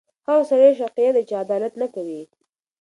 [0.27, 2.21] هغه سړی شقیه دی چې عدالت نه کوي.